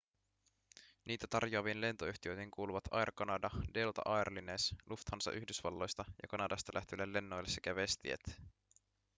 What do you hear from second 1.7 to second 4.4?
lentoyhtiöihin kuuluvat air canada delta air